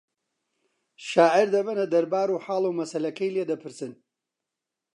شاعیر 1.09 1.47
دەبەنە 1.55 1.85
دەربار 1.93 2.29
و 2.31 2.41
حاڵ 2.45 2.63
و 2.65 2.77
مەسەلەکەی 2.79 3.33
لێ 3.35 3.43
دەپرسن 3.51 3.93